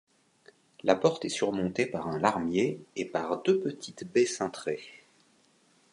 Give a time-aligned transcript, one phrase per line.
[0.83, 4.81] La porte est surmontée par un larmier et par deux petites baies cintrées.